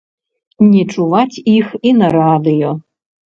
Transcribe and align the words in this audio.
Не 0.69 0.79
чуваць 0.95 1.41
іх 1.57 1.67
і 1.91 1.93
на 1.99 2.07
радыё. 2.17 2.73